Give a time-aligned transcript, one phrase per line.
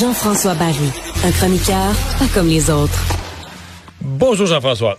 [0.00, 0.90] Jean-François Barry,
[1.24, 2.98] un chroniqueur pas comme les autres.
[4.00, 4.98] Bonjour Jean-François.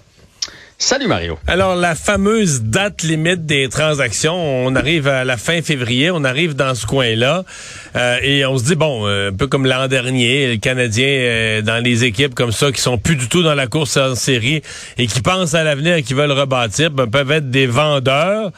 [0.84, 1.40] Salut Mario.
[1.48, 6.58] Alors la fameuse date limite des transactions, on arrive à la fin février, on arrive
[6.58, 7.46] dans ce coin-là
[7.96, 11.62] euh, et on se dit bon, euh, un peu comme l'an dernier, les Canadiens euh,
[11.62, 14.62] dans les équipes comme ça qui sont plus du tout dans la course en série
[14.98, 18.52] et qui pensent à l'avenir et qui veulent rebâtir, ben, peuvent être des vendeurs.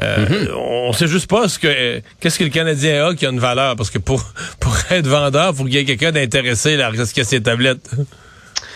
[0.00, 0.52] Mm-hmm.
[0.54, 3.74] On sait juste pas ce que qu'est-ce que le Canadien a qui a une valeur
[3.74, 4.22] parce que pour
[4.60, 7.90] pour être vendeur, faut qu'il y ait quelqu'un d'intéressé là, ce a ses tablettes.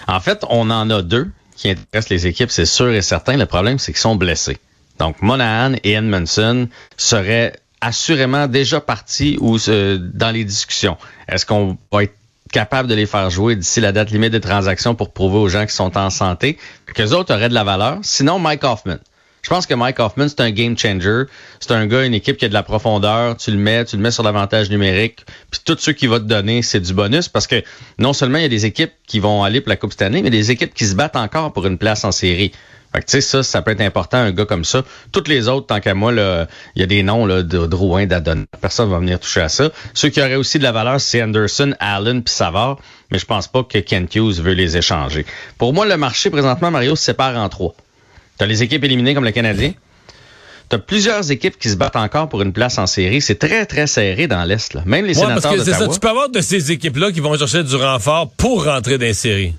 [0.09, 3.37] En fait, on en a deux qui intéressent les équipes, c'est sûr et certain.
[3.37, 4.59] Le problème, c'est qu'ils sont blessés.
[4.99, 10.97] Donc, Monahan et Edmondson seraient assurément déjà partis ou euh, dans les discussions.
[11.29, 12.15] Est-ce qu'on va être
[12.53, 15.67] capable de les faire jouer d'ici la date limite des transactions pour prouver aux gens
[15.67, 16.59] qui sont en santé?
[16.87, 17.99] Que les autres auraient de la valeur?
[18.03, 18.99] Sinon, Mike Hoffman.
[19.47, 21.23] Je pense que Mike Hoffman, c'est un game changer.
[21.61, 23.37] C'est un gars, une équipe qui a de la profondeur.
[23.37, 25.25] Tu le mets, tu le mets sur l'avantage numérique.
[25.53, 27.63] Puis tout ce qu'il va te donner, c'est du bonus parce que
[28.01, 30.21] non seulement il y a des équipes qui vont aller pour la Coupe cette année,
[30.21, 32.51] mais des équipes qui se battent encore pour une place en série.
[32.93, 34.83] Fait que, tu sais, ça, ça peut être important, un gars comme ça.
[35.13, 36.47] Toutes les autres, tant qu'à moi, il
[36.81, 38.47] y a des noms là, de Drouin, d'Adon.
[38.61, 39.71] Personne va venir toucher à ça.
[39.95, 42.81] Ceux qui auraient aussi de la valeur, c'est Anderson, Allen puis Savard.
[43.13, 45.25] Mais je pense pas que Ken Hughes veut les échanger.
[45.57, 47.77] Pour moi, le marché, présentement, Mario, se sépare en trois.
[48.39, 49.73] Tu as les équipes éliminées comme le Canadien.
[50.69, 53.21] Tu as plusieurs équipes qui se battent encore pour une place en série.
[53.21, 54.75] C'est très, très serré dans l'Est.
[54.85, 55.87] Même les sénateurs parce que c'est ça.
[55.87, 59.15] Tu peux avoir de ces équipes-là qui vont chercher du renfort pour rentrer dans les
[59.15, 59.55] séries.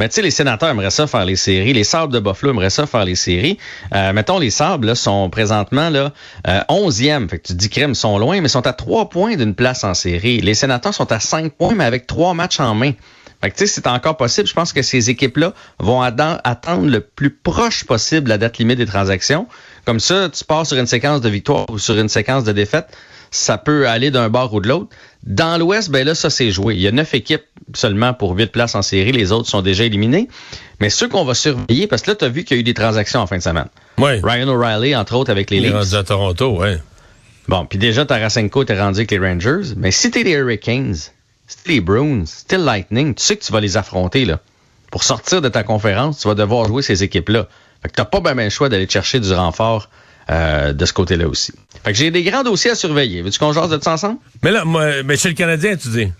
[0.00, 1.72] Mais tu sais, les sénateurs aimeraient ça faire les séries.
[1.72, 3.58] Les Sabres de Buffalo aimeraient ça faire les séries.
[3.94, 6.12] Euh, mettons, les Sabres là, sont présentement là,
[6.48, 7.28] euh, 11e.
[7.28, 9.94] Fait que tu dis crème sont loin, mais sont à trois points d'une place en
[9.94, 10.40] série.
[10.40, 12.92] Les sénateurs sont à cinq points, mais avec trois matchs en main.
[13.42, 14.46] Fait que, c'est encore possible.
[14.46, 18.86] Je pense que ces équipes-là vont attendre le plus proche possible la date limite des
[18.86, 19.48] transactions.
[19.84, 22.86] Comme ça, tu pars sur une séquence de victoire ou sur une séquence de défaite.
[23.32, 24.94] Ça peut aller d'un bord ou de l'autre.
[25.24, 26.74] Dans l'Ouest, ben là, ça c'est joué.
[26.74, 27.42] Il y a neuf équipes
[27.74, 29.10] seulement pour huit places en série.
[29.10, 30.28] Les autres sont déjà éliminés.
[30.80, 32.64] Mais ceux qu'on va surveiller, parce que là, tu as vu qu'il y a eu
[32.64, 33.68] des transactions en fin de semaine.
[33.98, 34.20] Oui.
[34.22, 35.94] Ryan O'Reilly, entre autres, avec les Leafs.
[35.94, 36.76] à Toronto, oui.
[37.48, 39.74] Bon, puis déjà, Tarasenko t'es rendu avec les Rangers.
[39.76, 40.94] Mais si t'es les Hurricanes,
[41.66, 44.40] les Bruins, c'était le Lightning, tu sais que tu vas les affronter, là.
[44.90, 47.48] Pour sortir de ta conférence, tu vas devoir jouer ces équipes-là.
[47.82, 49.88] Fait que t'as pas bien le choix d'aller chercher du renfort
[50.30, 51.52] euh, de ce côté-là aussi.
[51.84, 53.22] Fait que j'ai des grands dossiers à surveiller.
[53.22, 54.18] Veux-tu qu'on jase de ça ensemble?
[54.42, 56.12] Mais là, moi, mais chez le Canadien, tu dis?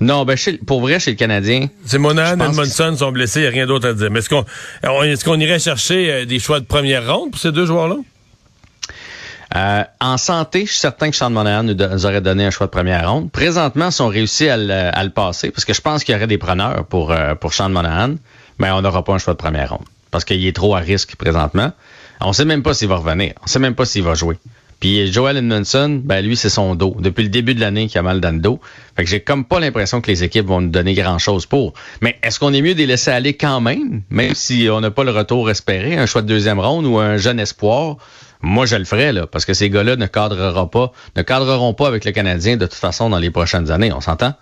[0.00, 1.68] Non, ben pour vrai, chez le Canadien.
[1.84, 4.10] C'est Monahan et Monson sont blessés, il n'y a rien d'autre à dire.
[4.10, 4.44] Mais est-ce qu'on
[5.02, 7.96] est-ce qu'on irait chercher euh, des choix de première ronde pour ces deux joueurs-là?
[9.54, 12.72] Euh, en santé, je suis certain que Sean Monahan nous, aurait donné un choix de
[12.72, 13.30] première ronde.
[13.30, 16.38] Présentement, si on réussit à le, passer, parce que je pense qu'il y aurait des
[16.38, 18.16] preneurs pour, euh, pour Sean Monahan,
[18.58, 19.86] mais on n'aura pas un choix de première ronde.
[20.10, 21.72] Parce qu'il est trop à risque présentement.
[22.20, 23.34] On sait même pas s'il va revenir.
[23.42, 24.38] On sait même pas s'il va jouer.
[24.80, 26.96] Puis Joel Edmondson, ben lui, c'est son dos.
[26.98, 28.60] Depuis le début de l'année qu'il a mal dans le dos.
[28.94, 31.72] Fait que j'ai comme pas l'impression que les équipes vont nous donner grand-chose pour.
[32.02, 34.90] Mais est-ce qu'on est mieux de les laisser aller quand même, même si on n'a
[34.90, 37.96] pas le retour espéré, un choix de deuxième ronde ou un jeune espoir?
[38.42, 41.88] Moi, je le ferais, là, parce que ces gars-là ne cadreront pas, ne cadreront pas
[41.88, 43.92] avec le Canadien de toute façon dans les prochaines années.
[43.92, 44.34] On s'entend?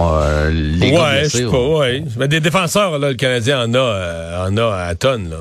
[0.00, 2.02] Euh, les ouais, je sais pas, ouais.
[2.16, 5.36] Mais des défenseurs, là, le Canadien en a, euh, en a à tonnes, là.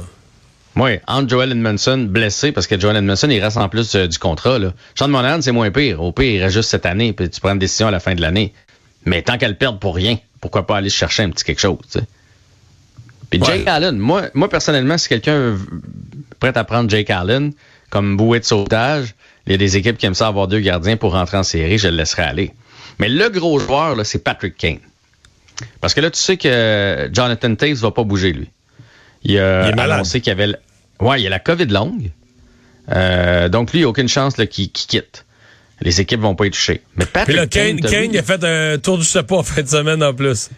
[0.77, 4.17] Oui, entre Joel Edmondson blessé, parce que Joel Edmondson, il reste en plus euh, du
[4.17, 4.57] contrat.
[4.57, 4.73] Là.
[4.95, 6.01] Sean Monahan, c'est moins pire.
[6.01, 8.15] Au pire, il reste juste cette année, puis tu prends une décision à la fin
[8.15, 8.53] de l'année.
[9.05, 11.77] Mais tant qu'elle perd pour rien, pourquoi pas aller chercher un petit quelque chose?
[13.29, 15.57] Puis Jake Allen, moi, moi personnellement, si quelqu'un
[16.39, 17.53] prêt à prendre Jake Allen
[17.91, 19.13] comme bouée de sauvetage.
[19.45, 21.77] Il y a des équipes qui aiment ça avoir deux gardiens pour rentrer en série,
[21.77, 22.51] je le laisserai aller.
[22.99, 24.79] Mais le gros joueur, là, c'est Patrick Kane.
[25.79, 28.49] Parce que là, tu sais que Jonathan Taves va pas bouger, lui.
[29.23, 30.55] Il a annoncé qu'il y avait...
[30.99, 32.11] Ouais, il y a la COVID longue.
[32.91, 35.25] Euh, donc, lui, il a aucune chance qu'il quitte.
[35.81, 36.81] Les équipes vont pas y toucher.
[36.95, 39.67] Mais Patrick là, Kane, Kane, il a fait un tour du chapeau en fin de
[39.67, 40.49] semaine en plus.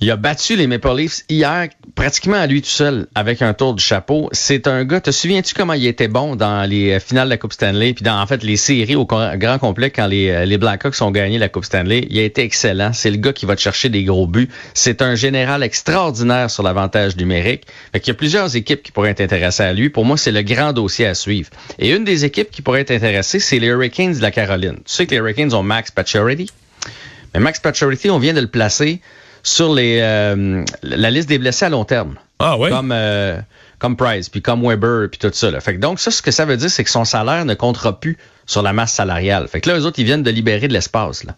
[0.00, 3.74] Il a battu les Maple Leafs hier pratiquement à lui tout seul avec un tour
[3.74, 4.28] du chapeau.
[4.32, 7.38] C'est un gars, te souviens-tu comment il était bon dans les euh, finales de la
[7.38, 10.58] Coupe Stanley puis dans en fait les séries au grand complet quand les, euh, les
[10.58, 12.06] Blackhawks ont gagné la Coupe Stanley?
[12.10, 12.92] Il a été excellent.
[12.92, 14.48] C'est le gars qui va te chercher des gros buts.
[14.74, 17.64] C'est un général extraordinaire sur l'avantage numérique.
[17.92, 19.88] Fait il y a plusieurs équipes qui pourraient être à lui.
[19.88, 21.48] Pour moi, c'est le grand dossier à suivre.
[21.78, 24.76] Et une des équipes qui pourrait être c'est les Hurricanes de la Caroline.
[24.84, 26.50] Tu sais que les Hurricanes ont Max Pacioretty?
[27.34, 29.00] Mais Max Pacioretty, on vient de le placer
[29.46, 32.16] sur les, euh, la liste des blessés à long terme.
[32.40, 32.68] Ah oui?
[32.68, 33.40] Comme, euh,
[33.78, 35.50] comme Price, puis comme Weber, puis tout ça.
[35.50, 35.60] Là.
[35.60, 38.00] Fait que donc, ça, ce que ça veut dire, c'est que son salaire ne comptera
[38.00, 39.46] plus sur la masse salariale.
[39.46, 41.22] Fait que là, eux autres, ils viennent de libérer de l'espace.
[41.22, 41.36] Là.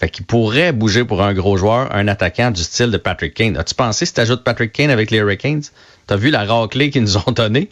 [0.00, 3.56] Fait qu'il pourrait bouger pour un gros joueur, un attaquant du style de Patrick Kane.
[3.56, 5.62] As-tu pensé si tu ajoutes Patrick Kane avec les Hurricanes?
[6.08, 7.70] T'as vu la raclée qu'ils nous ont donnée?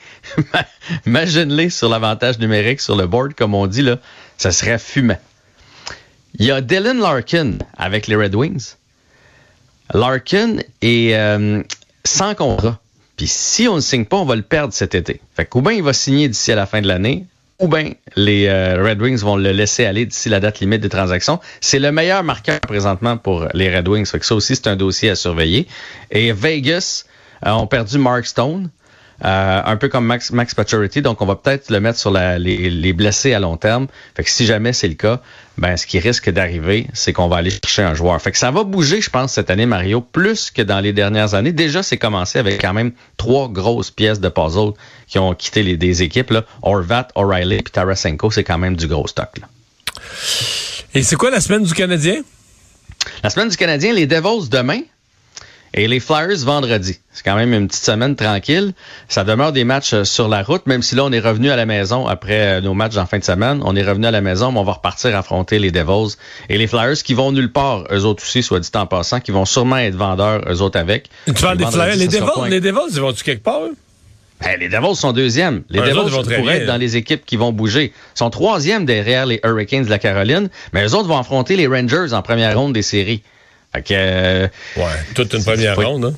[1.06, 3.96] Imagine-les sur l'avantage numérique sur le board, comme on dit, là.
[4.38, 5.18] Ça serait fumant.
[6.38, 8.76] Il y a Dylan Larkin avec les Red Wings.
[9.94, 11.62] Larkin est euh,
[12.04, 12.78] sans contrat.
[13.16, 15.20] Puis si on ne signe pas, on va le perdre cet été.
[15.36, 17.26] Fait que ou bien il va signer d'ici à la fin de l'année,
[17.58, 20.88] ou bien les euh, Red Wings vont le laisser aller d'ici la date limite des
[20.88, 21.38] transactions.
[21.60, 24.06] C'est le meilleur marqueur présentement pour les Red Wings.
[24.06, 25.68] Fait que ça aussi, c'est un dossier à surveiller.
[26.10, 27.04] Et Vegas
[27.46, 28.70] euh, ont perdu Mark Stone.
[29.24, 32.38] Euh, un peu comme Max, Max Pacioretty, donc on va peut-être le mettre sur la,
[32.38, 33.86] les, les, blessés à long terme.
[34.16, 35.20] Fait que si jamais c'est le cas,
[35.58, 38.20] ben ce qui risque d'arriver, c'est qu'on va aller chercher un joueur.
[38.20, 41.34] Fait que ça va bouger, je pense, cette année, Mario, plus que dans les dernières
[41.34, 41.52] années.
[41.52, 44.72] Déjà, c'est commencé avec quand même trois grosses pièces de puzzle
[45.06, 46.30] qui ont quitté les des équipes.
[46.30, 46.44] Là.
[46.62, 49.30] Orvat, O'Reilly et Tarasenko, c'est quand même du gros stock.
[49.40, 49.46] Là.
[50.94, 52.22] Et c'est quoi la semaine du Canadien?
[53.22, 54.80] La semaine du Canadien, les Devils demain.
[55.74, 56.98] Et les Flyers vendredi.
[57.12, 58.74] C'est quand même une petite semaine tranquille.
[59.08, 61.56] Ça demeure des matchs euh, sur la route, même si là, on est revenu à
[61.56, 63.62] la maison après euh, nos matchs en fin de semaine.
[63.64, 66.16] On est revenu à la maison, mais on va repartir affronter les Devils.
[66.50, 69.30] Et les Flyers qui vont nulle part, eux autres aussi, soit dit en passant, qui
[69.30, 71.08] vont sûrement être vendeurs, eux autres avec.
[71.26, 73.74] Tu parles des Flyers, les Devils, les Devils, ils vont-tu quelque part, eux?
[74.42, 75.62] Ben, les Devils sont deuxièmes.
[75.70, 77.92] Les Devils pourraient être dans les équipes qui vont bouger.
[78.14, 81.66] Ils sont troisième derrière les Hurricanes de la Caroline, mais eux autres vont affronter les
[81.66, 83.22] Rangers en première ronde des séries.
[83.74, 84.84] Fait que, euh, ouais,
[85.14, 86.04] toute une première ronde.
[86.06, 86.14] Hein?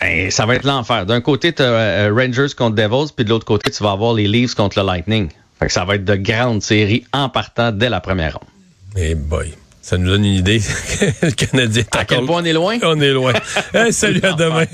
[0.00, 1.06] Ben, ça va être l'enfer.
[1.06, 4.12] D'un côté, tu as euh, Rangers contre Devils, puis de l'autre côté, tu vas avoir
[4.12, 5.30] les Leafs contre le Lightning.
[5.58, 8.48] Fait que ça va être de grandes séries en partant dès la première ronde.
[8.96, 10.60] Eh boy, ça nous donne une idée.
[11.22, 12.78] le Canadien À quel point on est loin?
[12.82, 13.32] On est loin.
[13.72, 14.66] hey, salut, à demain.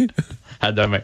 [0.60, 1.02] à demain.